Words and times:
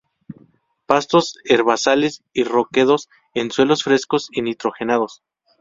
Pastos, 0.87 1.37
herbazales 1.45 2.23
y 2.33 2.43
roquedos, 2.43 3.07
en 3.35 3.51
suelos 3.51 3.83
frescos 3.83 4.29
y 4.31 4.41
nitrogenados. 4.41 5.21